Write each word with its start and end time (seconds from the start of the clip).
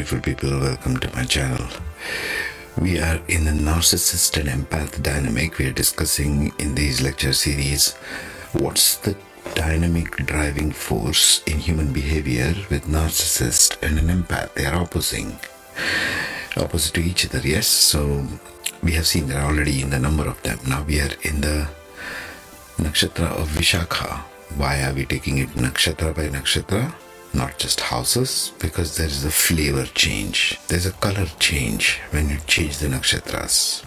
beautiful 0.00 0.20
people. 0.32 0.60
Welcome 0.60 0.98
to 1.00 1.14
my 1.14 1.24
channel. 1.24 1.68
We 2.80 2.98
are 3.00 3.20
in 3.28 3.44
the 3.44 3.50
narcissist 3.50 4.40
and 4.40 4.48
empath 4.48 5.02
dynamic. 5.02 5.58
We 5.58 5.66
are 5.66 5.72
discussing 5.72 6.54
in 6.58 6.74
these 6.74 7.02
lecture 7.02 7.34
series 7.34 7.92
what's 8.54 8.96
the 8.96 9.14
dynamic 9.54 10.16
driving 10.24 10.72
force 10.72 11.42
in 11.44 11.58
human 11.58 11.92
behavior 11.92 12.54
with 12.70 12.86
narcissist 12.86 13.76
and 13.82 13.98
an 13.98 14.06
empath. 14.06 14.54
They 14.54 14.64
are 14.64 14.84
opposing, 14.84 15.38
opposite 16.56 16.94
to 16.94 17.02
each 17.02 17.26
other. 17.26 17.46
Yes. 17.46 17.66
So 17.66 18.24
we 18.82 18.92
have 18.92 19.06
seen 19.06 19.28
that 19.28 19.44
already 19.44 19.82
in 19.82 19.90
the 19.90 19.98
number 19.98 20.26
of 20.26 20.42
them. 20.42 20.60
Now 20.66 20.82
we 20.82 20.98
are 21.02 21.12
in 21.24 21.42
the 21.42 21.68
nakshatra 22.78 23.36
of 23.36 23.50
Vishakha. 23.50 24.20
Why 24.56 24.82
are 24.82 24.94
we 24.94 25.04
taking 25.04 25.36
it 25.36 25.50
nakshatra 25.50 26.16
by 26.16 26.28
nakshatra? 26.28 26.90
Not 27.32 27.58
just 27.58 27.80
houses, 27.80 28.52
because 28.58 28.96
there 28.96 29.06
is 29.06 29.24
a 29.24 29.30
flavor 29.30 29.86
change. 29.86 30.58
There's 30.68 30.86
a 30.86 30.92
color 30.92 31.26
change 31.38 32.00
when 32.10 32.28
you 32.28 32.38
change 32.46 32.78
the 32.78 32.88
nakshatras. 32.88 33.84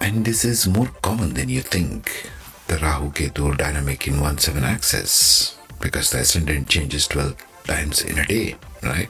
And 0.00 0.24
this 0.24 0.44
is 0.44 0.66
more 0.66 0.88
common 1.02 1.34
than 1.34 1.48
you 1.48 1.60
think. 1.60 2.30
The 2.68 2.78
Rahu 2.78 3.10
Ketu 3.10 3.56
dynamic 3.56 4.08
in 4.08 4.20
1 4.20 4.38
7 4.38 4.64
axis, 4.64 5.58
because 5.80 6.10
the 6.10 6.18
ascendant 6.20 6.68
changes 6.68 7.06
12 7.06 7.36
times 7.64 8.02
in 8.02 8.18
a 8.18 8.24
day, 8.24 8.56
right? 8.82 9.08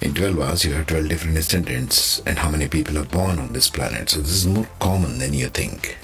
In 0.00 0.14
12 0.14 0.40
hours, 0.40 0.64
you 0.64 0.72
have 0.72 0.86
12 0.86 1.08
different 1.08 1.36
ascendants, 1.36 2.22
and 2.24 2.38
how 2.38 2.50
many 2.50 2.66
people 2.66 2.96
are 2.96 3.04
born 3.04 3.38
on 3.38 3.52
this 3.52 3.68
planet. 3.68 4.08
So, 4.10 4.20
this 4.20 4.32
is 4.32 4.46
more 4.46 4.68
common 4.78 5.18
than 5.18 5.34
you 5.34 5.48
think. 5.48 5.98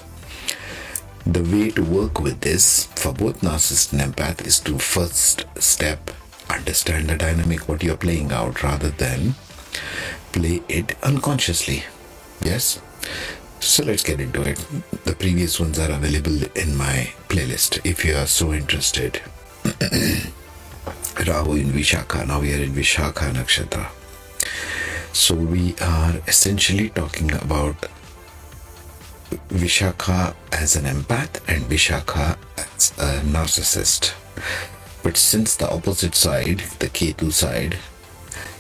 The 1.27 1.43
way 1.43 1.71
to 1.71 1.83
work 1.83 2.21
with 2.21 2.41
this 2.41 2.85
for 2.95 3.13
both 3.13 3.41
narcissist 3.41 3.93
and 3.93 4.15
empath 4.15 4.47
is 4.47 4.61
to 4.61 4.79
first 4.79 5.45
step 5.59 6.13
understand 6.49 7.09
the 7.09 7.17
dynamic 7.17 7.69
what 7.69 7.83
you're 7.83 7.97
playing 7.97 8.31
out 8.31 8.63
rather 8.63 8.91
than 8.91 9.35
play 10.31 10.63
it 10.69 10.95
unconsciously. 11.03 11.83
Yes? 12.41 12.81
So 13.59 13.83
let's 13.85 14.05
get 14.05 14.21
into 14.21 14.43
it. 14.43 14.65
The 15.05 15.17
previous 15.17 15.59
ones 15.59 15.81
are 15.81 15.91
available 15.91 16.45
in 16.55 16.77
my 16.77 17.13
playlist 17.29 17.81
if 17.85 18.05
you 18.05 18.15
are 18.15 18.27
so 18.27 18.53
interested. 18.53 19.21
Rahu 21.27 21.57
in 21.57 21.73
Vishakha. 21.73 22.25
Now 22.29 22.41
we 22.41 22.55
are 22.55 22.63
in 22.63 22.73
Vishakha 22.73 23.33
Nakshatra. 23.33 23.89
So 25.13 25.35
we 25.35 25.75
are 25.81 26.15
essentially 26.29 26.91
talking 26.91 27.33
about 27.33 27.87
Vishakha 29.49 30.35
as 30.53 30.77
an 30.77 30.85
empath 30.85 31.41
and 31.49 31.65
Vishakha 31.65 32.37
as 32.57 32.93
a 32.99 33.21
narcissist. 33.21 34.15
But 35.03 35.17
since 35.17 35.57
the 35.57 35.71
opposite 35.71 36.15
side, 36.15 36.61
the 36.79 36.89
Ketu 36.89 37.33
side, 37.33 37.79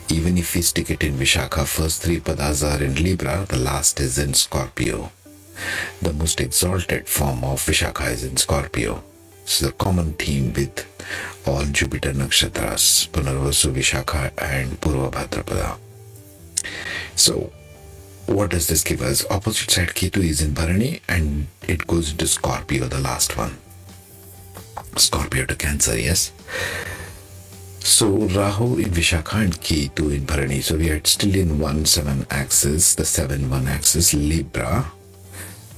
even 0.08 0.39
if 0.39 0.55
we 0.55 0.62
stick 0.62 0.91
it 0.91 1.03
in 1.03 1.14
Vishakha, 1.14 1.67
first 1.67 2.03
three 2.03 2.20
padas 2.20 2.62
are 2.62 2.83
in 2.83 2.95
Libra, 2.95 3.47
the 3.48 3.58
last 3.58 4.00
is 4.00 4.19
in 4.19 4.34
Scorpio. 4.34 5.11
The 6.03 6.12
most 6.12 6.41
exalted 6.41 7.08
form 7.08 7.42
of 7.45 7.61
Vishakha 7.61 8.11
is 8.11 8.25
in 8.25 8.36
Scorpio. 8.36 9.03
It's 9.42 9.61
the 9.61 9.73
common 9.73 10.12
theme 10.14 10.53
with 10.53 10.84
all 11.47 11.64
Jupiter 11.64 12.12
nakshatras, 12.12 13.08
Punarvasu, 13.11 13.73
Vishakha, 13.73 14.33
and 14.39 14.80
Purva 14.80 15.11
Bhadrapada. 15.11 15.78
So, 17.14 17.53
what 18.27 18.51
does 18.51 18.67
this 18.67 18.83
give 18.83 19.03
us? 19.03 19.25
Opposite 19.31 19.71
side 19.71 19.89
Ketu 19.89 20.19
is 20.19 20.43
in 20.43 20.53
Bharani 20.53 21.01
and 21.09 21.47
it 21.67 21.87
goes 21.87 22.11
into 22.11 22.27
Scorpio, 22.27 22.87
the 22.87 23.01
last 23.01 23.37
one. 23.37 23.57
Scorpio 24.97 25.47
to 25.47 25.55
Cancer, 25.55 25.99
yes. 25.99 26.33
So 27.81 28.09
Rahu 28.09 28.79
in 28.79 28.91
Vishakha 28.91 29.45
and 29.45 29.55
Ketu 29.61 30.13
in 30.13 30.27
Bharani. 30.27 30.61
So 30.61 30.77
we 30.77 30.91
are 30.91 31.01
still 31.05 31.37
in 31.37 31.61
1 31.61 31.85
7 31.85 32.27
axis, 32.31 32.97
the 32.97 33.05
7 33.05 33.49
1 33.49 33.69
axis, 33.69 34.13
Libra. 34.13 34.91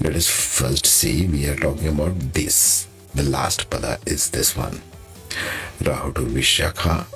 Let 0.01 0.15
us 0.15 0.29
first 0.29 0.87
see, 0.87 1.27
we 1.27 1.47
are 1.49 1.57
talking 1.57 1.89
about 1.89 2.19
this. 2.33 2.87
The 3.15 3.25
last 3.25 3.69
pada 3.69 3.99
is 4.07 4.31
this 4.31 4.57
one. 4.57 4.81
Rahu 5.85 6.13
to 6.15 6.21
Vishakha 6.23 7.07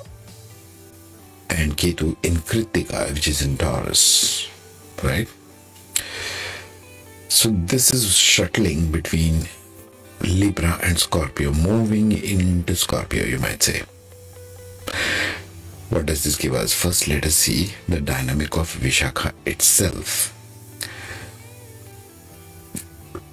and 1.49 1.75
Ketu 1.75 2.17
in 2.23 2.35
Kritika, 2.35 3.11
which 3.13 3.27
is 3.27 3.41
in 3.41 3.57
Taurus 3.57 4.52
right? 5.03 5.27
So 7.29 7.49
this 7.49 7.93
is 7.93 8.15
shuttling 8.15 8.91
between 8.91 9.47
Libra 10.21 10.79
and 10.81 10.97
Scorpio, 10.97 11.51
moving 11.51 12.11
into 12.11 12.75
Scorpio, 12.75 13.25
you 13.25 13.39
might 13.39 13.61
say. 13.61 13.83
What 15.89 16.05
does 16.05 16.23
this 16.23 16.37
give 16.37 16.53
us? 16.53 16.73
First, 16.73 17.07
let 17.07 17.25
us 17.25 17.35
see 17.35 17.73
the 17.87 17.99
dynamic 17.99 18.55
of 18.57 18.73
Vishakha 18.75 19.33
itself. 19.45 20.33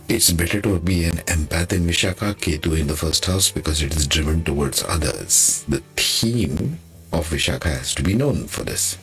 It's 0.09 0.31
better 0.33 0.61
to 0.63 0.81
be 0.81 1.05
an 1.05 1.19
empath 1.29 1.73
in 1.73 1.87
Vishakha, 1.87 2.35
Ketu 2.35 2.79
in 2.79 2.89
the 2.89 2.97
first 2.97 3.25
house 3.27 3.51
because 3.51 3.81
it 3.81 3.95
is 3.95 4.07
driven 4.09 4.43
towards 4.43 4.83
others. 4.83 5.65
The 5.69 5.83
theme 5.95 6.81
of 7.13 7.31
Vishakha 7.31 7.65
has 7.65 7.95
to 7.95 8.03
be 8.03 8.15
known 8.15 8.49
for 8.49 8.65
this. 8.65 8.99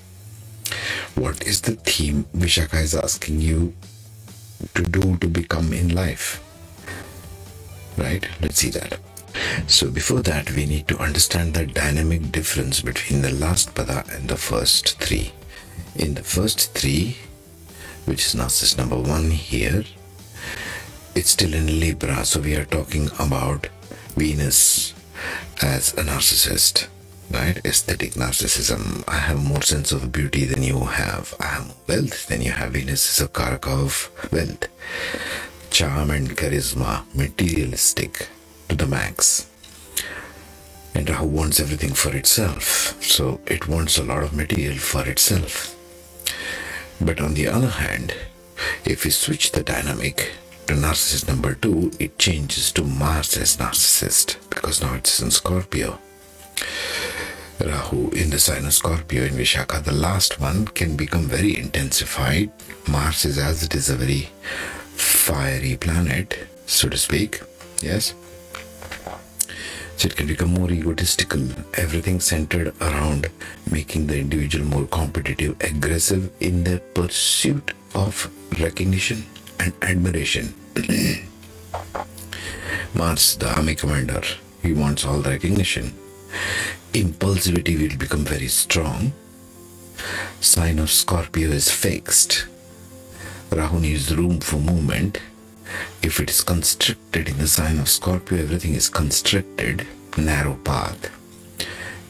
What 1.15 1.43
is 1.43 1.61
the 1.61 1.73
theme 1.73 2.25
Vishaka 2.35 2.81
is 2.81 2.95
asking 2.95 3.41
you 3.41 3.73
to 4.75 4.83
do 4.83 5.17
to 5.17 5.27
become 5.27 5.73
in 5.73 5.93
life? 5.93 6.43
Right? 7.97 8.27
Let's 8.41 8.59
see 8.59 8.69
that. 8.71 8.99
So, 9.67 9.89
before 9.91 10.21
that, 10.21 10.51
we 10.51 10.65
need 10.65 10.87
to 10.87 10.97
understand 10.97 11.53
the 11.53 11.65
dynamic 11.65 12.31
difference 12.31 12.81
between 12.81 13.21
the 13.21 13.31
last 13.31 13.75
pada 13.75 14.07
and 14.15 14.29
the 14.29 14.37
first 14.37 14.99
three. 14.99 15.31
In 15.95 16.13
the 16.15 16.23
first 16.23 16.73
three, 16.73 17.17
which 18.05 18.25
is 18.25 18.35
narcissist 18.35 18.77
number 18.77 18.97
one 18.97 19.31
here, 19.31 19.83
it's 21.15 21.31
still 21.31 21.53
in 21.53 21.79
Libra, 21.79 22.25
so 22.25 22.39
we 22.39 22.55
are 22.55 22.65
talking 22.65 23.09
about 23.19 23.67
Venus 24.15 24.93
as 25.61 25.93
a 25.93 26.03
narcissist 26.03 26.87
right? 27.31 27.59
Aesthetic 27.65 28.11
narcissism. 28.13 29.03
I 29.07 29.17
have 29.17 29.43
more 29.43 29.61
sense 29.61 29.91
of 29.91 30.11
beauty 30.11 30.45
than 30.45 30.63
you 30.63 30.85
have. 30.85 31.33
I 31.39 31.45
have 31.47 31.75
wealth 31.87 32.27
than 32.27 32.41
you 32.41 32.51
have. 32.51 32.71
Venus 32.71 33.09
is 33.11 33.25
a 33.25 33.27
karaka 33.27 33.85
of 33.85 34.31
wealth. 34.31 34.67
Charm 35.69 36.11
and 36.11 36.29
charisma, 36.29 37.03
materialistic 37.15 38.29
to 38.69 38.75
the 38.75 38.87
max. 38.87 39.49
And 40.93 41.09
Rahu 41.09 41.27
wants 41.27 41.59
everything 41.59 41.93
for 41.93 42.15
itself. 42.15 43.01
So 43.03 43.39
it 43.45 43.67
wants 43.67 43.97
a 43.97 44.03
lot 44.03 44.23
of 44.23 44.33
material 44.33 44.77
for 44.77 45.07
itself. 45.07 45.75
But 46.99 47.21
on 47.21 47.35
the 47.35 47.47
other 47.47 47.69
hand, 47.69 48.15
if 48.85 49.05
we 49.05 49.11
switch 49.11 49.51
the 49.51 49.63
dynamic 49.63 50.31
to 50.65 50.73
narcissist 50.73 51.27
number 51.27 51.53
two, 51.53 51.91
it 51.99 52.17
changes 52.17 52.71
to 52.73 52.83
Mars 52.83 53.37
as 53.37 53.57
narcissist 53.57 54.37
because 54.49 54.81
now 54.81 54.95
it's 54.95 55.21
in 55.21 55.29
Scorpio. 55.29 55.99
Rahu 57.59 58.09
in 58.11 58.29
the 58.29 58.37
sign 58.37 58.65
of 58.65 58.73
Scorpio 58.73 59.23
in 59.23 59.33
Vishaka, 59.33 59.83
the 59.83 59.91
last 59.91 60.39
one 60.39 60.67
can 60.67 60.95
become 60.95 61.25
very 61.25 61.57
intensified. 61.57 62.51
Mars 62.87 63.25
is 63.25 63.39
as 63.39 63.63
it 63.63 63.73
is 63.73 63.89
a 63.89 63.95
very 63.95 64.29
fiery 64.93 65.75
planet, 65.75 66.47
so 66.67 66.87
to 66.87 66.97
speak. 66.97 67.41
Yes. 67.81 68.13
So 69.97 70.05
it 70.05 70.15
can 70.15 70.27
become 70.27 70.53
more 70.53 70.69
egotistical, 70.69 71.41
everything 71.73 72.19
centered 72.19 72.75
around 72.79 73.27
making 73.71 74.05
the 74.05 74.19
individual 74.19 74.63
more 74.63 74.85
competitive, 74.85 75.55
aggressive 75.61 76.31
in 76.39 76.63
their 76.63 76.77
pursuit 76.77 77.73
of 77.95 78.29
recognition 78.59 79.25
and 79.59 79.73
admiration. 79.81 80.53
Mars, 82.93 83.35
the 83.37 83.51
army 83.57 83.73
commander, 83.73 84.21
he 84.61 84.73
wants 84.73 85.03
all 85.05 85.21
the 85.21 85.31
recognition 85.31 85.91
impulsivity 86.93 87.79
will 87.79 87.97
become 87.97 88.23
very 88.23 88.47
strong. 88.47 89.13
Sign 90.39 90.79
of 90.79 90.91
Scorpio 90.91 91.49
is 91.49 91.71
fixed. 91.71 92.47
Rahu 93.51 93.79
needs 93.79 94.15
room 94.15 94.39
for 94.39 94.57
movement. 94.57 95.21
If 96.01 96.19
it 96.19 96.29
is 96.29 96.41
constricted 96.41 97.27
in 97.29 97.37
the 97.37 97.47
sign 97.47 97.79
of 97.79 97.89
Scorpio, 97.89 98.39
everything 98.39 98.73
is 98.73 98.89
constricted, 98.89 99.85
narrow 100.17 100.55
path. 100.63 101.11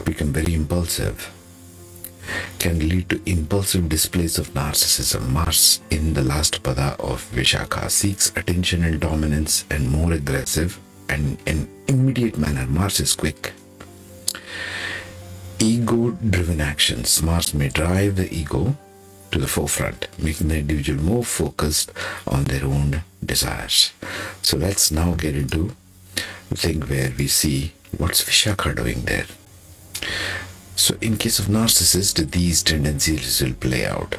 Become 0.03 0.33
very 0.33 0.53
impulsive. 0.53 1.33
Can 2.59 2.79
lead 2.79 3.09
to 3.09 3.21
impulsive 3.25 3.87
displays 3.87 4.37
of 4.37 4.53
narcissism. 4.53 5.29
Mars 5.29 5.81
in 5.89 6.13
the 6.13 6.23
last 6.23 6.61
pada 6.63 6.99
of 6.99 7.29
Vishakha 7.31 7.89
seeks 7.89 8.31
attention 8.35 8.83
and 8.83 8.99
dominance 8.99 9.65
and 9.69 9.89
more 9.89 10.13
aggressive 10.13 10.79
and 11.09 11.37
in 11.45 11.69
immediate 11.87 12.37
manner. 12.37 12.65
Mars 12.67 12.99
is 12.99 13.15
quick 13.15 13.53
ego 15.59 16.11
driven 16.11 16.61
actions. 16.61 17.21
Mars 17.21 17.53
may 17.53 17.69
drive 17.69 18.15
the 18.15 18.33
ego 18.33 18.75
to 19.31 19.39
the 19.39 19.47
forefront, 19.47 20.07
making 20.17 20.47
the 20.47 20.59
individual 20.59 21.03
more 21.03 21.23
focused 21.23 21.91
on 22.27 22.45
their 22.45 22.65
own 22.65 23.03
desires. 23.23 23.91
So 24.41 24.57
let's 24.57 24.91
now 24.91 25.13
get 25.15 25.35
into 25.35 25.75
the 26.49 26.55
thing 26.55 26.81
where 26.81 27.11
we 27.17 27.27
see 27.27 27.73
what's 27.97 28.23
Vishakha 28.23 28.75
doing 28.75 29.01
there. 29.01 29.25
So, 30.75 30.95
in 31.01 31.17
case 31.17 31.39
of 31.39 31.45
narcissist, 31.45 32.31
these 32.31 32.61
tendencies 32.61 33.41
will 33.41 33.53
play 33.53 33.85
out 33.85 34.15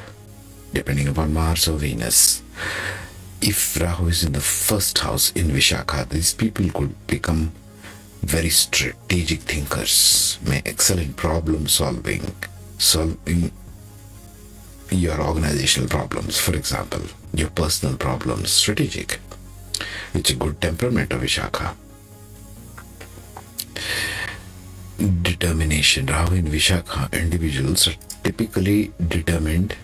depending 0.73 1.09
upon 1.09 1.33
Mars 1.33 1.69
or 1.69 1.79
Venus. 1.79 2.43
If 3.41 3.81
Rahu 3.81 4.09
is 4.09 4.25
in 4.25 4.33
the 4.33 4.41
first 4.41 4.99
house 4.99 5.31
in 5.33 5.49
Vishakha, 5.49 6.09
these 6.09 6.35
people 6.35 6.69
could 6.71 7.07
become 7.07 7.53
very 8.23 8.51
strategic 8.51 9.41
thinkers, 9.41 10.39
may 10.47 10.63
excel 10.65 10.99
in 10.99 11.13
problem 11.15 11.69
solving, 11.69 12.35
solving 12.79 13.53
your 14.91 15.21
organizational 15.21 15.89
problems, 15.89 16.39
for 16.39 16.55
example, 16.57 17.03
your 17.35 17.51
personal 17.51 17.97
problems, 17.97 18.51
strategic. 18.51 19.21
It's 20.15 20.31
a 20.31 20.35
good 20.35 20.61
temperament 20.61 21.13
of 21.13 21.21
Vishakha. 21.23 21.75
Determination. 25.23 26.07
Rahu 26.07 26.37
in 26.37 26.47
Vishakha 26.47 27.13
individuals 27.13 27.87
are 27.87 27.95
typically 28.25 28.93
determined 29.07 29.77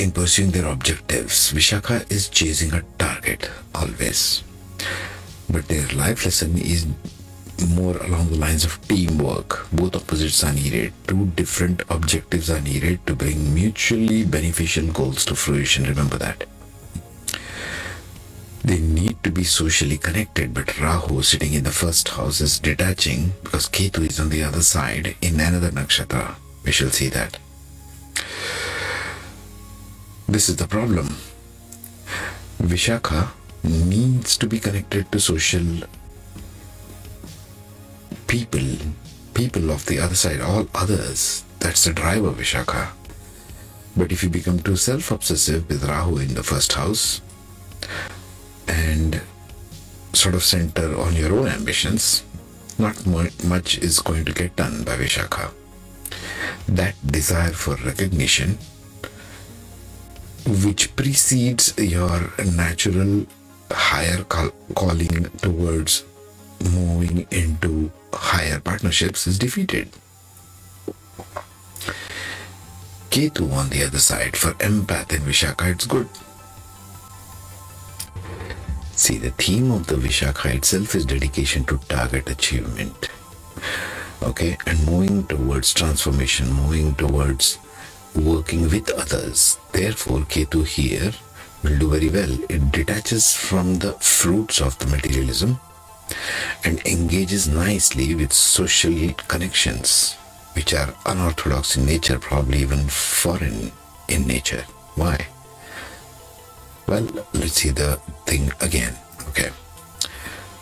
in 0.00 0.10
pursuing 0.10 0.50
their 0.50 0.66
objectives. 0.66 1.52
Vishaka 1.52 2.10
is 2.10 2.30
chasing 2.30 2.72
a 2.72 2.82
target 2.98 3.50
always. 3.74 4.42
But 5.50 5.68
their 5.68 5.86
life 5.88 6.24
lesson 6.24 6.56
is 6.56 6.86
more 7.76 7.98
along 7.98 8.30
the 8.30 8.38
lines 8.38 8.64
of 8.64 8.80
teamwork. 8.88 9.66
Both 9.72 9.96
opposites 9.96 10.42
are 10.42 10.54
needed. 10.54 10.94
Two 11.06 11.26
different 11.36 11.82
objectives 11.90 12.48
are 12.48 12.62
needed 12.62 13.06
to 13.06 13.14
bring 13.14 13.54
mutually 13.54 14.24
beneficial 14.24 14.86
goals 14.86 15.26
to 15.26 15.34
fruition. 15.34 15.84
Remember 15.84 16.16
that. 16.16 16.46
They 18.64 18.78
need 18.78 19.22
to 19.24 19.30
be 19.30 19.44
socially 19.44 19.98
connected, 19.98 20.54
but 20.54 20.80
Rahu 20.80 21.22
sitting 21.22 21.52
in 21.52 21.64
the 21.64 21.72
first 21.72 22.08
house 22.08 22.40
is 22.40 22.58
detaching 22.58 23.32
because 23.42 23.68
Ketu 23.68 24.08
is 24.08 24.18
on 24.18 24.30
the 24.30 24.44
other 24.44 24.62
side 24.62 25.16
in 25.20 25.40
another 25.40 25.70
nakshatra. 25.70 26.36
We 26.64 26.72
shall 26.72 26.90
see 26.90 27.08
that. 27.08 27.38
This 30.30 30.48
is 30.48 30.54
the 30.54 30.68
problem. 30.68 31.16
Vishakha 32.62 33.30
needs 33.64 34.36
to 34.36 34.46
be 34.46 34.60
connected 34.60 35.10
to 35.10 35.18
social 35.18 35.66
people, 38.28 38.78
people 39.34 39.72
of 39.72 39.84
the 39.86 39.98
other 39.98 40.14
side, 40.14 40.40
all 40.40 40.68
others. 40.72 41.42
That's 41.58 41.82
the 41.82 41.92
drive 41.92 42.22
of 42.22 42.36
Vishakha. 42.36 42.90
But 43.96 44.12
if 44.12 44.22
you 44.22 44.30
become 44.30 44.60
too 44.60 44.76
self 44.76 45.10
obsessive 45.10 45.68
with 45.68 45.82
Rahu 45.82 46.18
in 46.18 46.34
the 46.34 46.44
first 46.44 46.74
house 46.74 47.22
and 48.68 49.20
sort 50.12 50.36
of 50.36 50.44
center 50.44 50.96
on 50.96 51.16
your 51.16 51.32
own 51.36 51.48
ambitions, 51.48 52.22
not 52.78 53.04
much 53.04 53.78
is 53.78 53.98
going 53.98 54.26
to 54.26 54.32
get 54.32 54.54
done 54.54 54.84
by 54.84 54.94
Vishakha. 54.94 55.50
That 56.68 56.94
desire 57.04 57.50
for 57.50 57.74
recognition 57.84 58.58
which 60.46 60.94
precedes 60.96 61.74
your 61.78 62.32
natural 62.44 63.26
higher 63.70 64.24
call- 64.24 64.52
calling 64.74 65.24
towards 65.42 66.04
moving 66.72 67.26
into 67.30 67.90
higher 68.12 68.60
partnerships 68.60 69.26
is 69.26 69.38
defeated. 69.38 69.88
Ketu 73.10 73.52
on 73.52 73.68
the 73.70 73.84
other 73.84 73.98
side, 73.98 74.36
for 74.36 74.52
empath 74.54 75.12
in 75.12 75.22
Vishakha, 75.22 75.72
it's 75.72 75.86
good. 75.86 76.08
See, 78.94 79.18
the 79.18 79.30
theme 79.30 79.70
of 79.72 79.86
the 79.86 79.94
Vishakha 79.96 80.54
itself 80.54 80.94
is 80.94 81.06
dedication 81.06 81.64
to 81.64 81.78
target 81.88 82.28
achievement. 82.30 83.08
Okay, 84.22 84.56
and 84.66 84.86
moving 84.86 85.26
towards 85.26 85.72
transformation, 85.72 86.52
moving 86.52 86.94
towards 86.94 87.58
working 88.14 88.62
with 88.62 88.90
others. 88.90 89.58
Therefore, 89.72 90.20
Ketu 90.20 90.66
here 90.66 91.12
will 91.62 91.78
do 91.78 91.90
very 91.90 92.08
well. 92.08 92.32
It 92.48 92.72
detaches 92.72 93.34
from 93.34 93.78
the 93.78 93.92
fruits 93.94 94.60
of 94.60 94.78
the 94.78 94.86
materialism 94.86 95.60
and 96.64 96.84
engages 96.86 97.48
nicely 97.48 98.14
with 98.14 98.32
social 98.32 99.12
connections 99.28 100.16
which 100.54 100.74
are 100.74 100.94
unorthodox 101.06 101.76
in 101.76 101.86
nature, 101.86 102.18
probably 102.18 102.58
even 102.58 102.88
foreign 102.88 103.72
in 104.08 104.26
nature. 104.26 104.64
Why? 104.94 105.26
Well, 106.86 107.06
let's 107.34 107.52
see 107.52 107.70
the 107.70 107.96
thing 108.26 108.50
again. 108.60 108.94
Okay. 109.28 109.50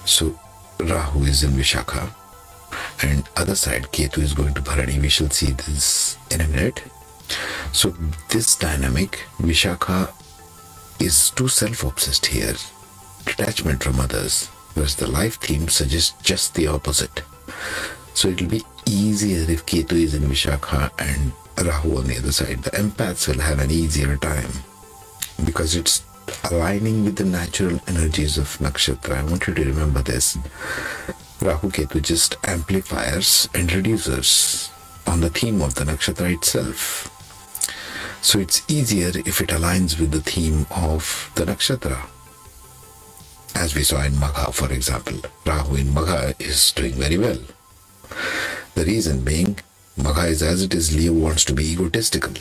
So 0.05 0.39
Rahu 0.79 1.25
is 1.25 1.43
in 1.43 1.53
Vishakha 1.53 2.11
and 3.03 3.29
other 3.37 3.55
side 3.55 3.85
Ketu 3.93 4.19
is 4.19 4.35
going 4.35 4.55
to 4.55 4.63
Bharani. 4.63 4.99
We 5.01 5.09
shall 5.09 5.31
see 5.31 5.53
this 5.53 6.19
in 6.31 6.41
a 6.43 6.49
minute. 6.49 6.83
So 7.73 7.91
this 8.31 8.57
dynamic, 8.57 9.25
Vishakha 9.39 10.13
is 11.01 11.31
too 11.31 11.49
self-obsessed 11.49 12.27
here. 12.27 12.55
Detachment 13.25 13.83
from 13.83 14.01
others. 14.01 14.47
Whereas 14.75 14.97
the 14.97 15.07
life 15.07 15.37
theme 15.39 15.69
suggests 15.69 16.15
just 16.23 16.55
the 16.55 16.67
opposite. 16.69 17.23
So 18.15 18.29
it'll 18.29 18.49
be 18.49 18.63
easier 18.87 19.51
if 19.51 19.67
Ketu 19.67 19.93
is 19.93 20.15
in 20.15 20.23
Vishakha 20.23 20.91
and 20.99 21.33
Rahu 21.67 21.99
on 21.99 22.07
the 22.07 22.19
other 22.19 22.33
side. 22.33 22.63
The 22.63 22.71
empaths 22.71 23.29
will 23.29 23.41
have 23.41 23.59
an 23.59 23.71
easier 23.71 24.17
time 24.17 24.51
because 25.45 25.77
it's 25.77 26.05
aligning 26.51 27.05
with 27.05 27.17
the 27.17 27.25
natural 27.25 27.81
energies 27.87 28.39
of 28.39 28.47
Nakshatra. 28.59 29.17
I 29.17 29.23
want 29.25 29.47
you 29.47 29.55
to 29.55 29.65
remember 29.65 30.03
this. 30.03 30.37
Rahu 31.41 31.71
Ketu 31.71 32.03
just 32.03 32.37
amplifiers 32.45 33.49
and 33.55 33.69
reducers 33.69 34.71
on 35.07 35.21
the 35.21 35.31
theme 35.31 35.63
of 35.63 35.75
the 35.75 35.85
nakshatra 35.85 36.35
itself. 36.35 37.15
So 38.21 38.39
it's 38.39 38.63
easier 38.69 39.13
if 39.15 39.41
it 39.41 39.49
aligns 39.49 39.99
with 39.99 40.11
the 40.11 40.21
theme 40.21 40.67
of 40.71 41.31
the 41.35 41.45
nakshatra. 41.45 41.99
As 43.55 43.75
we 43.75 43.83
saw 43.83 44.03
in 44.05 44.13
Magha, 44.13 44.53
for 44.53 44.73
example, 44.73 45.19
Rahu 45.47 45.77
in 45.77 45.87
Magha 45.89 46.35
is 46.41 46.73
doing 46.73 46.93
very 46.93 47.19
well. 47.19 47.39
The 48.75 48.85
reason 48.85 49.25
being, 49.25 49.59
Magha 49.99 50.29
is 50.29 50.43
as 50.43 50.63
it 50.63 50.75
is, 50.75 50.95
Leo 50.95 51.13
wants 51.13 51.45
to 51.47 51.53
be 51.55 51.73
egotistical. 51.73 52.35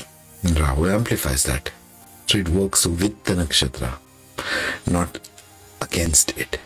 And 0.43 0.59
Rahu 0.59 0.87
amplifies 0.87 1.43
that. 1.43 1.71
So 2.27 2.37
it 2.37 2.49
works 2.49 2.85
with 2.85 3.23
the 3.23 3.33
nakshatra, 3.33 3.97
not 4.91 5.19
against 5.81 6.37
it. 6.37 6.59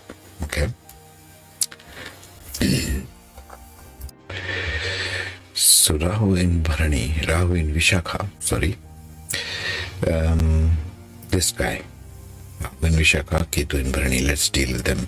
Okay? 0.43 0.69
so 5.53 5.97
Rahu 5.97 6.35
in 6.35 6.63
Bharani, 6.63 7.25
Rahu 7.27 7.53
in 7.53 7.73
Vishakha, 7.73 8.27
sorry, 8.39 8.77
um, 10.09 10.77
this 11.29 11.51
guy, 11.51 11.81
in 12.81 12.93
Vishakha, 12.93 13.45
Ketu 13.47 13.79
and 13.79 13.93
Bharani, 13.93 14.21
let's 14.21 14.49
deal 14.49 14.71
with 14.73 14.83
them. 14.83 15.07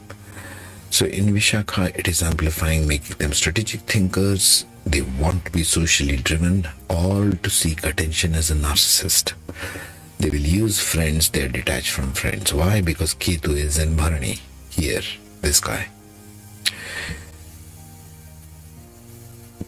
So 0.89 1.05
in 1.05 1.25
Vishakha, 1.33 1.97
it 1.97 2.07
is 2.07 2.21
amplifying, 2.21 2.87
making 2.87 3.17
them 3.17 3.33
strategic 3.33 3.81
thinkers. 3.81 4.65
They 4.85 5.01
want 5.01 5.45
to 5.45 5.51
be 5.51 5.63
socially 5.63 6.17
driven, 6.17 6.67
all 6.89 7.31
to 7.31 7.49
seek 7.49 7.85
attention 7.85 8.35
as 8.35 8.51
a 8.51 8.55
narcissist. 8.55 9.33
They 10.19 10.29
will 10.29 10.37
use 10.37 10.79
friends, 10.79 11.29
they 11.29 11.43
are 11.43 11.49
detached 11.49 11.91
from 11.91 12.13
friends. 12.13 12.53
Why? 12.53 12.81
Because 12.81 13.15
Ketu 13.15 13.55
is 13.55 13.77
in 13.77 13.95
Bharani, 13.95 14.39
here, 14.69 15.01
this 15.41 15.59
guy. 15.59 15.87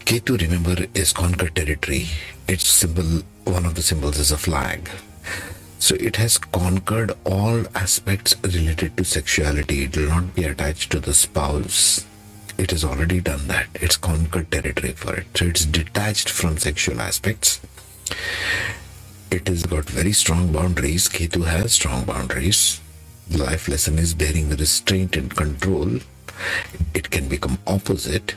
Ketu, 0.05 0.39
remember, 0.39 0.86
is 0.94 1.12
conquered 1.12 1.55
territory. 1.55 2.05
Its 2.48 2.67
symbol, 2.67 3.24
one 3.46 3.65
of 3.65 3.74
the 3.74 3.82
symbols 3.82 4.20
is 4.20 4.32
a 4.32 4.38
flag. 4.38 4.89
So 5.79 5.96
it 5.96 6.15
has 6.15 6.38
conquered 6.38 7.12
all 7.25 7.65
aspects 7.75 8.36
related 8.44 8.98
to 8.98 9.03
sexuality. 9.03 9.84
It 9.84 9.98
will 9.98 10.08
not 10.08 10.36
be 10.36 10.46
attached 10.46 10.91
to 10.91 11.00
the 11.00 11.13
spouse. 11.13 12.05
It 12.58 12.72
has 12.72 12.84
already 12.84 13.20
done 13.22 13.48
that. 13.48 13.67
It's 13.75 13.98
conquered 13.98 14.51
territory 14.51 14.94
for 14.94 15.15
it. 15.15 15.27
So 15.36 15.46
it's 15.46 15.65
detached 15.65 16.29
from 16.29 16.58
sexual 16.58 17.01
aspects. 17.01 17.60
It 19.29 19.48
has 19.48 19.63
got 19.63 19.86
very 19.86 20.13
strong 20.13 20.51
boundaries. 20.51 21.10
Ketu 21.10 21.46
has 21.46 21.74
strong 21.74 22.05
boundaries. 22.05 22.79
The 23.29 23.44
life 23.44 23.67
lesson 23.67 24.00
is 24.00 24.13
bearing 24.13 24.50
the 24.50 24.55
restraint 24.55 25.17
and 25.17 25.36
control. 25.36 26.00
It 26.94 27.10
can 27.10 27.27
become 27.27 27.60
opposite 27.67 28.36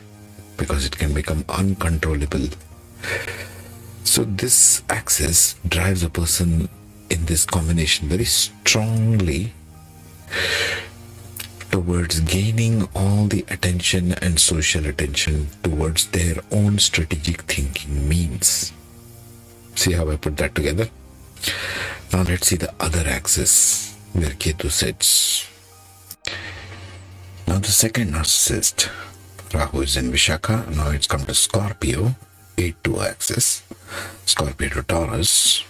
because 0.57 0.85
it 0.85 0.99
can 0.99 1.15
become 1.15 1.45
uncontrollable. 1.49 2.49
So 4.03 4.25
this 4.25 4.83
axis 4.91 5.55
drives 5.69 6.03
a 6.03 6.11
person 6.11 6.69
in 7.11 7.25
this 7.27 7.45
combination 7.45 8.09
very 8.09 8.25
strongly 8.25 9.53
towards 11.71 12.21
gaining 12.21 12.89
all 12.95 13.27
the 13.27 13.45
attention 13.49 14.13
and 14.15 14.41
social 14.41 14.87
attention 14.87 15.49
towards 15.63 16.07
their 16.09 16.37
own 16.51 16.79
strategic 16.79 17.43
thinking 17.43 18.09
means. 18.09 18.73
See 19.75 19.93
how 19.93 20.11
I 20.11 20.17
put 20.17 20.37
that 20.39 20.55
together? 20.55 20.89
Now 22.13 22.23
let's 22.23 22.49
see 22.49 22.57
the 22.57 22.75
other 22.81 23.05
axis 23.07 23.95
where 24.13 24.31
Ketu 24.31 24.71
sits. 24.71 25.47
Now 27.47 27.59
the 27.59 27.69
second 27.69 28.13
narcissist, 28.13 28.91
Rahu 29.55 29.83
is 29.83 29.97
in 29.97 30.11
Vishakha. 30.11 30.75
Now 30.75 30.91
it's 30.91 31.07
come 31.07 31.25
to 31.27 31.35
Scorpio, 31.35 32.17
8 32.57 32.83
2 32.83 33.01
axis. 33.01 33.63
Scorpio 34.27 34.69
to 34.71 34.83
Taurus. 34.83 35.65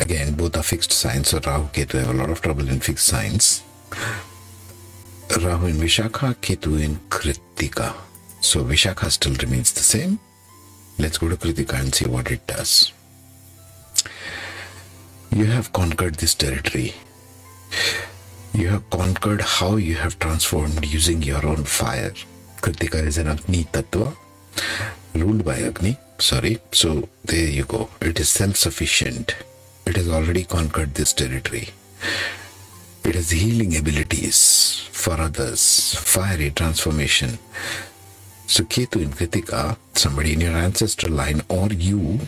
Again, 0.00 0.34
both 0.34 0.56
are 0.56 0.62
fixed 0.62 0.92
signs, 0.92 1.28
so 1.28 1.40
Rahu 1.40 1.68
Ketu 1.68 1.98
have 1.98 2.10
a 2.10 2.18
lot 2.18 2.30
of 2.30 2.40
trouble 2.40 2.68
in 2.68 2.80
fixed 2.80 3.06
signs. 3.06 3.62
Rahu 5.30 5.66
in 5.66 5.76
Vishakha, 5.76 6.34
Ketu 6.36 6.80
in 6.82 6.96
Kritika. 7.08 7.94
So 8.40 8.62
Vishakha 8.64 9.10
still 9.10 9.34
remains 9.34 9.72
the 9.72 9.80
same. 9.80 10.18
Let's 10.98 11.18
go 11.18 11.28
to 11.28 11.36
Kritika 11.36 11.80
and 11.80 11.94
see 11.94 12.06
what 12.06 12.30
it 12.30 12.46
does. 12.46 12.92
You 15.30 15.46
have 15.46 15.72
conquered 15.72 16.16
this 16.16 16.34
territory. 16.34 16.94
You 18.54 18.68
have 18.68 18.88
conquered 18.90 19.40
how 19.40 19.76
you 19.76 19.96
have 19.96 20.18
transformed 20.18 20.84
using 20.86 21.22
your 21.22 21.44
own 21.44 21.64
fire. 21.64 22.12
Kritika 22.62 23.04
is 23.06 23.18
an 23.18 23.28
Agni 23.28 23.64
Tattva, 23.64 24.16
ruled 25.14 25.44
by 25.44 25.58
Agni. 25.58 25.98
Sorry. 26.18 26.58
So 26.72 27.08
there 27.24 27.48
you 27.50 27.64
go. 27.64 27.90
It 28.00 28.18
is 28.18 28.28
self 28.30 28.56
sufficient. 28.56 29.34
It 29.86 29.96
has 29.96 30.08
already 30.08 30.44
conquered 30.44 30.94
this 30.94 31.12
territory. 31.12 31.68
It 33.04 33.14
has 33.14 33.30
healing 33.30 33.76
abilities 33.76 34.88
for 34.90 35.14
others, 35.20 35.94
fiery 35.94 36.50
transformation. 36.50 37.38
So, 38.48 38.64
Ketu 38.64 39.00
in 39.00 39.10
Kritika, 39.10 39.76
somebody 39.94 40.32
in 40.32 40.40
your 40.40 40.52
ancestral 40.52 41.12
line 41.12 41.42
or 41.48 41.68
you 41.68 42.20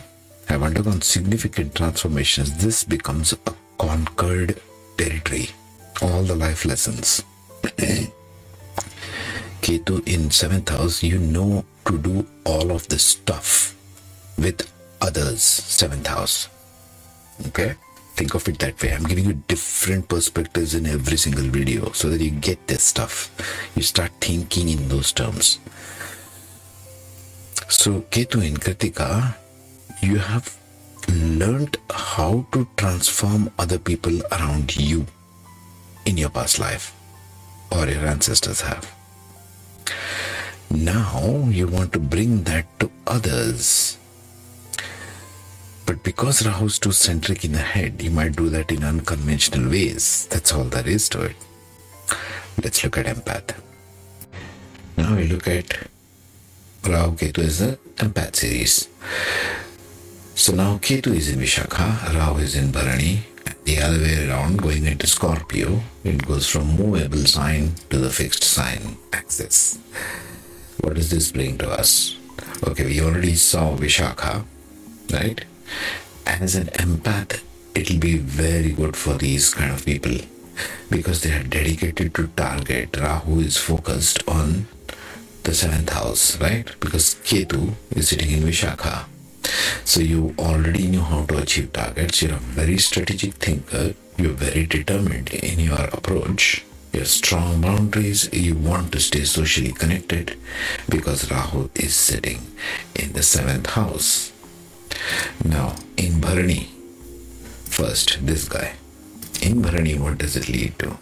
have 0.47 0.63
undergone 0.63 1.01
significant 1.01 1.75
transformations. 1.75 2.57
This 2.57 2.83
becomes 2.83 3.33
a 3.33 3.53
conquered 3.77 4.59
territory. 4.97 5.49
All 6.01 6.23
the 6.23 6.35
life 6.35 6.63
lessons. 6.65 7.23
Ketu 9.61 10.07
in 10.07 10.31
seventh 10.31 10.69
house, 10.69 11.03
you 11.03 11.17
know 11.19 11.65
to 11.85 11.97
do 11.97 12.25
all 12.45 12.71
of 12.71 12.87
this 12.87 13.03
stuff 13.05 13.75
with 14.37 14.71
others. 15.01 15.41
Seventh 15.41 16.07
house. 16.07 16.47
Okay? 17.47 17.75
Think 18.15 18.35
of 18.35 18.47
it 18.49 18.59
that 18.59 18.81
way. 18.81 18.93
I'm 18.93 19.03
giving 19.03 19.25
you 19.25 19.33
different 19.47 20.09
perspectives 20.09 20.75
in 20.75 20.85
every 20.85 21.17
single 21.17 21.45
video 21.45 21.91
so 21.93 22.09
that 22.09 22.21
you 22.21 22.31
get 22.31 22.67
this 22.67 22.83
stuff. 22.83 23.31
You 23.75 23.81
start 23.81 24.11
thinking 24.19 24.69
in 24.69 24.89
those 24.89 25.11
terms. 25.11 25.59
So, 27.69 28.01
Ketu 28.11 28.45
in 28.45 28.57
Kritika, 28.57 29.35
you 30.01 30.17
have 30.17 30.57
learned 31.07 31.77
how 31.89 32.45
to 32.51 32.67
transform 32.75 33.51
other 33.57 33.79
people 33.79 34.21
around 34.31 34.75
you 34.75 35.05
in 36.05 36.17
your 36.17 36.29
past 36.29 36.59
life 36.59 36.93
or 37.71 37.87
your 37.87 38.05
ancestors 38.05 38.61
have. 38.61 38.91
Now 40.71 41.47
you 41.49 41.67
want 41.67 41.93
to 41.93 41.99
bring 41.99 42.43
that 42.43 42.65
to 42.79 42.91
others. 43.07 43.98
But 45.89 46.03
because 46.03 46.45
Rahu 46.45 46.67
is 46.67 46.77
too 46.77 46.91
centric 46.91 47.43
in 47.43 47.53
the 47.53 47.57
head, 47.57 47.99
you 47.99 48.11
might 48.11 48.35
do 48.35 48.47
that 48.49 48.71
in 48.71 48.83
unconventional 48.83 49.71
ways. 49.71 50.27
That's 50.29 50.53
all 50.53 50.65
there 50.65 50.87
is 50.87 51.09
to 51.09 51.23
it. 51.23 51.35
Let's 52.63 52.83
look 52.83 52.99
at 52.99 53.07
empath. 53.07 53.55
Now 54.97 55.15
we 55.15 55.25
look 55.25 55.47
at 55.47 55.89
Rahu 56.85 57.13
Ketu 57.13 57.39
is 57.39 57.57
the 57.57 57.79
empath 57.95 58.35
series. 58.35 58.87
So 60.35 60.53
now 60.53 60.77
Ketu 60.77 61.07
is 61.07 61.27
in 61.27 61.39
Vishakha, 61.39 62.13
Rahu 62.13 62.37
is 62.37 62.55
in 62.55 62.71
Bharani, 62.71 63.21
the 63.63 63.79
other 63.79 63.97
way 63.97 64.29
around, 64.29 64.61
going 64.61 64.85
into 64.85 65.07
Scorpio, 65.07 65.81
it 66.03 66.23
goes 66.23 66.47
from 66.47 66.75
movable 66.75 67.25
sign 67.25 67.73
to 67.89 67.97
the 67.97 68.11
fixed 68.11 68.43
sign 68.43 68.95
axis. 69.11 69.79
What 70.81 70.93
does 70.93 71.09
this 71.09 71.31
bring 71.31 71.57
to 71.57 71.67
us? 71.67 72.15
Okay, 72.67 72.85
we 72.85 73.01
already 73.01 73.33
saw 73.33 73.75
Vishakha, 73.75 74.45
right? 75.11 75.45
As 76.25 76.55
an 76.55 76.67
empath, 76.67 77.41
it'll 77.75 77.99
be 77.99 78.17
very 78.17 78.71
good 78.71 78.95
for 78.95 79.13
these 79.13 79.53
kind 79.53 79.71
of 79.71 79.85
people 79.85 80.17
because 80.89 81.21
they 81.21 81.31
are 81.31 81.43
dedicated 81.43 82.13
to 82.15 82.27
target. 82.35 82.97
Rahu 82.97 83.39
is 83.39 83.57
focused 83.57 84.27
on 84.27 84.67
the 85.43 85.53
seventh 85.53 85.89
house, 85.89 86.39
right? 86.39 86.67
Because 86.79 87.15
Ketu 87.23 87.73
is 87.91 88.09
sitting 88.09 88.31
in 88.31 88.43
Vishakha. 88.43 89.05
So 89.85 90.01
you 90.01 90.35
already 90.37 90.87
knew 90.87 91.01
how 91.01 91.25
to 91.25 91.37
achieve 91.37 91.73
targets. 91.73 92.21
You're 92.21 92.33
a 92.33 92.37
very 92.37 92.77
strategic 92.77 93.33
thinker. 93.35 93.93
You're 94.17 94.33
very 94.33 94.65
determined 94.65 95.33
in 95.33 95.59
your 95.59 95.85
approach. 95.85 96.63
You 96.93 96.99
have 96.99 97.09
strong 97.09 97.61
boundaries. 97.61 98.29
You 98.33 98.55
want 98.55 98.91
to 98.91 98.99
stay 98.99 99.23
socially 99.23 99.71
connected 99.71 100.37
because 100.89 101.31
Rahu 101.31 101.69
is 101.75 101.95
sitting 101.95 102.41
in 102.95 103.13
the 103.13 103.23
seventh 103.23 103.67
house. 103.67 104.31
Now, 105.43 105.75
in 105.97 106.19
Bharani, 106.19 106.69
first, 107.65 108.25
this 108.25 108.47
guy. 108.47 108.73
In 109.41 109.61
Bharani, 109.61 109.97
what 109.97 110.17
does 110.17 110.35
it 110.35 110.49
lead 110.49 110.77
to? 110.79 110.97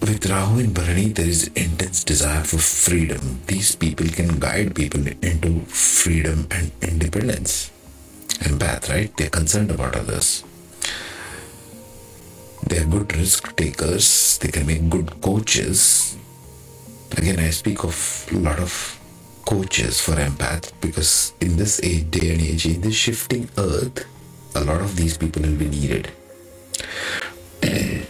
With 0.00 0.28
Rahu 0.28 0.58
in 0.58 0.72
Bharani, 0.72 1.08
there 1.08 1.28
is 1.28 1.46
intense 1.54 2.02
desire 2.02 2.42
for 2.42 2.58
freedom. 2.58 3.40
These 3.46 3.76
people 3.76 4.08
can 4.08 4.40
guide 4.40 4.74
people 4.74 5.06
into 5.22 5.60
freedom 5.66 6.48
and 6.50 6.72
independence. 6.82 7.70
Empath, 8.40 8.88
right? 8.88 9.16
They're 9.16 9.30
concerned 9.30 9.70
about 9.70 9.94
others. 9.94 10.42
They're 12.66 12.84
good 12.84 13.14
risk 13.16 13.54
takers. 13.54 14.38
They 14.38 14.48
can 14.48 14.66
make 14.66 14.88
good 14.90 15.20
coaches. 15.20 16.16
Again, 17.16 17.38
I 17.38 17.50
speak 17.50 17.84
of 17.84 18.28
a 18.32 18.36
lot 18.38 18.58
of 18.58 18.98
coaches 19.52 20.00
for 20.00 20.12
empath 20.12 20.72
because 20.80 21.34
in 21.42 21.58
this 21.58 21.78
age, 21.84 22.10
day 22.10 22.32
and 22.32 22.40
age, 22.40 22.64
in 22.64 22.80
this 22.80 22.94
shifting 22.94 23.46
earth, 23.58 24.06
a 24.54 24.64
lot 24.64 24.80
of 24.80 24.96
these 24.96 25.18
people 25.18 25.42
will 25.42 25.56
be 25.56 25.68
needed. 25.68 26.10
Eh, 27.62 28.00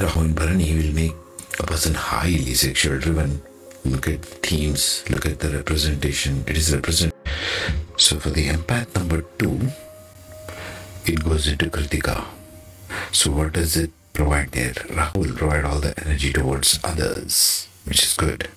Rahu 0.00 0.20
in 0.20 0.34
Bharani 0.34 0.70
will 0.76 0.94
make 0.94 1.16
a 1.58 1.64
person 1.64 1.94
highly 1.94 2.54
sexual 2.54 3.00
driven. 3.00 3.42
Look 3.84 4.06
at 4.06 4.24
themes, 4.24 5.04
look 5.10 5.26
at 5.26 5.40
the 5.40 5.50
representation. 5.50 6.44
It 6.46 6.56
is 6.56 6.72
represented. 6.72 7.18
So 7.96 8.20
for 8.20 8.30
the 8.30 8.46
empath 8.46 8.94
number 8.94 9.22
two, 9.38 9.58
it 11.06 11.24
goes 11.24 11.48
into 11.48 11.66
Kritika. 11.66 12.24
So 13.10 13.32
what 13.32 13.54
does 13.54 13.76
it 13.76 13.90
provide 14.12 14.52
there? 14.52 14.74
Rahu 14.94 15.18
will 15.18 15.34
provide 15.34 15.64
all 15.64 15.80
the 15.80 15.92
energy 16.06 16.32
towards 16.32 16.78
others, 16.84 17.66
which 17.84 18.04
is 18.04 18.14
good. 18.14 18.48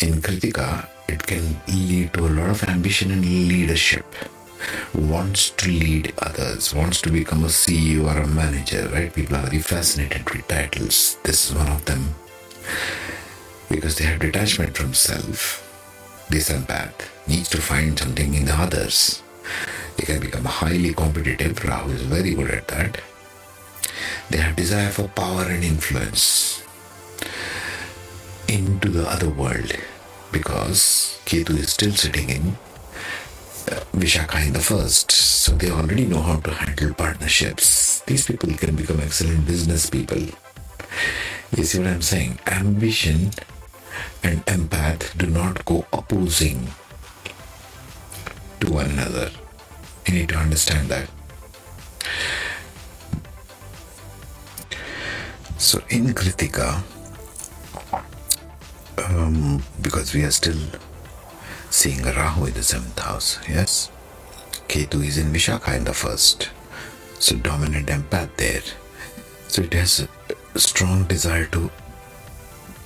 In 0.00 0.22
Kritika, 0.22 0.88
it 1.08 1.26
can 1.26 1.60
lead 1.66 2.14
to 2.14 2.26
a 2.26 2.30
lot 2.30 2.50
of 2.50 2.62
ambition 2.68 3.10
and 3.10 3.22
leadership. 3.22 4.06
Wants 4.94 5.50
to 5.50 5.68
lead 5.68 6.12
others, 6.18 6.72
wants 6.72 7.00
to 7.02 7.10
become 7.10 7.42
a 7.42 7.48
CEO 7.48 8.04
or 8.04 8.22
a 8.22 8.26
manager, 8.28 8.88
right? 8.92 9.12
People 9.12 9.34
are 9.34 9.46
very 9.46 9.58
fascinated 9.58 10.30
with 10.30 10.46
titles. 10.46 11.16
This 11.24 11.50
is 11.50 11.56
one 11.56 11.66
of 11.66 11.84
them. 11.86 12.14
Because 13.68 13.96
they 13.96 14.04
have 14.04 14.20
detachment 14.20 14.76
from 14.76 14.94
self. 14.94 15.64
This 16.30 16.48
empath 16.48 17.08
needs 17.26 17.48
to 17.48 17.60
find 17.60 17.98
something 17.98 18.34
in 18.34 18.44
the 18.44 18.54
others. 18.54 19.20
They 19.96 20.04
can 20.04 20.20
become 20.20 20.44
highly 20.44 20.94
competitive. 20.94 21.64
Rahu 21.64 21.90
is 21.90 22.02
very 22.02 22.34
good 22.34 22.52
at 22.52 22.68
that. 22.68 23.00
They 24.30 24.38
have 24.38 24.54
desire 24.54 24.90
for 24.90 25.08
power 25.08 25.42
and 25.42 25.64
influence 25.64 26.62
into 28.48 28.88
the 28.88 29.08
other 29.08 29.28
world 29.28 29.72
because 30.32 31.20
Ketu 31.26 31.58
is 31.58 31.72
still 31.72 31.92
sitting 31.92 32.30
in 32.30 32.56
uh, 33.70 33.80
Vishakha 33.92 34.46
in 34.46 34.52
the 34.54 34.60
first. 34.60 35.10
So 35.12 35.52
they 35.52 35.70
already 35.70 36.06
know 36.06 36.20
how 36.20 36.40
to 36.40 36.50
handle 36.50 36.94
partnerships. 36.94 38.00
These 38.00 38.26
people 38.26 38.52
can 38.54 38.74
become 38.76 39.00
excellent 39.00 39.46
business 39.46 39.88
people. 39.88 40.22
You 41.56 41.64
see 41.64 41.78
what 41.78 41.88
I'm 41.88 42.02
saying? 42.02 42.38
Ambition 42.46 43.30
and 44.22 44.44
empath 44.46 45.16
do 45.16 45.26
not 45.26 45.64
go 45.64 45.86
opposing 45.92 46.68
to 48.60 48.72
one 48.72 48.90
another. 48.90 49.30
You 50.06 50.14
need 50.14 50.28
to 50.30 50.36
understand 50.36 50.88
that. 50.88 51.08
So 55.58 55.82
in 55.90 56.14
Kritika, 56.14 56.82
um, 59.04 59.62
because 59.80 60.14
we 60.14 60.24
are 60.24 60.30
still 60.30 60.58
seeing 61.70 62.06
a 62.06 62.12
Rahu 62.12 62.46
in 62.46 62.54
the 62.54 62.62
seventh 62.62 62.98
house, 62.98 63.38
yes? 63.48 63.90
Ketu 64.68 65.04
is 65.04 65.18
in 65.18 65.32
Vishakha 65.32 65.76
in 65.76 65.84
the 65.84 65.94
first. 65.94 66.50
So 67.18 67.36
dominant 67.36 67.88
empath 67.88 68.36
there. 68.36 68.62
So 69.48 69.62
it 69.62 69.72
has 69.72 70.06
a 70.54 70.58
strong 70.58 71.04
desire 71.04 71.46
to 71.46 71.70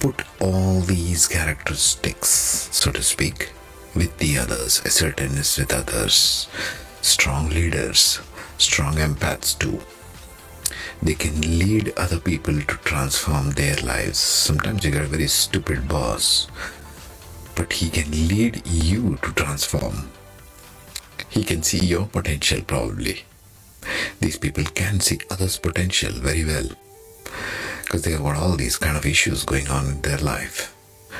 put 0.00 0.22
all 0.40 0.80
these 0.80 1.28
characteristics, 1.28 2.28
so 2.72 2.90
to 2.92 3.02
speak, 3.02 3.50
with 3.94 4.16
the 4.18 4.38
others, 4.38 4.80
assertiveness 4.84 5.58
with 5.58 5.72
others, 5.72 6.48
strong 7.02 7.50
leaders, 7.50 8.20
strong 8.58 8.94
empaths 8.96 9.58
too. 9.58 9.80
They 11.02 11.14
can 11.14 11.40
lead 11.58 11.92
other 11.96 12.20
people 12.20 12.54
to 12.54 12.76
transform 12.84 13.50
their 13.50 13.76
lives. 13.78 14.18
Sometimes 14.18 14.84
you 14.84 14.92
get 14.92 15.02
a 15.02 15.06
very 15.06 15.26
stupid 15.26 15.88
boss, 15.88 16.46
but 17.56 17.72
he 17.72 17.90
can 17.90 18.10
lead 18.28 18.64
you 18.66 19.18
to 19.22 19.32
transform. 19.32 20.10
He 21.28 21.42
can 21.42 21.62
see 21.62 21.84
your 21.84 22.06
potential 22.06 22.60
probably. 22.62 23.24
These 24.20 24.38
people 24.38 24.64
can 24.64 25.00
see 25.00 25.18
others' 25.30 25.58
potential 25.58 26.12
very 26.12 26.44
well 26.44 26.68
because 27.82 28.02
they 28.02 28.12
have 28.12 28.22
got 28.22 28.36
all 28.36 28.56
these 28.56 28.76
kind 28.76 28.96
of 28.96 29.04
issues 29.04 29.44
going 29.44 29.68
on 29.68 29.88
in 29.88 30.02
their 30.02 30.18
life. 30.18 30.74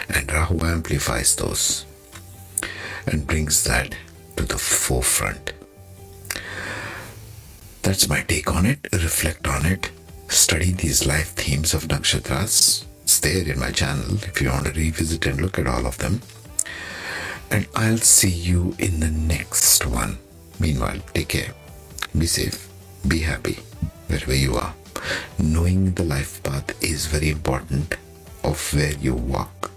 And 0.09 0.31
Rahu 0.33 0.65
amplifies 0.65 1.35
those 1.37 1.85
and 3.07 3.27
brings 3.27 3.65
that 3.65 3.95
to 4.37 4.45
the 4.45 4.59
forefront. 4.59 5.53
That's 7.83 8.09
my 8.09 8.23
take 8.23 8.51
on 8.53 8.67
it. 8.67 8.79
Reflect 8.93 9.47
on 9.47 9.67
it. 9.67 9.91
Study 10.29 10.73
these 10.73 11.07
life 11.07 11.31
themes 11.31 11.75
of 11.75 11.89
nakshatras. 11.89 12.85
It's 13.03 13.19
there 13.21 13.47
in 13.47 13.59
my 13.59 13.71
channel 13.73 14.15
if 14.15 14.41
you 14.41 14.51
want 14.51 14.67
to 14.67 14.73
revisit 14.73 15.27
and 15.27 15.41
look 15.41 15.59
at 15.59 15.67
all 15.67 15.87
of 15.87 15.99
them. 15.99 16.23
And 17.51 17.67
I'll 17.75 17.99
see 17.99 18.31
you 18.31 18.75
in 18.79 19.01
the 19.01 19.11
next 19.11 19.85
one. 19.85 20.19
Meanwhile, 20.61 21.01
take 21.13 21.29
care. 21.29 21.53
Be 22.17 22.27
safe. 22.27 22.69
Be 23.07 23.19
happy 23.19 23.59
wherever 24.07 24.35
you 24.35 24.55
are. 24.55 24.75
Knowing 25.39 25.93
the 25.93 26.05
life 26.05 26.43
path 26.43 26.83
is 26.83 27.07
very 27.07 27.31
important 27.31 27.97
of 28.45 28.73
where 28.75 28.93
you 28.93 29.15
walk 29.15 29.72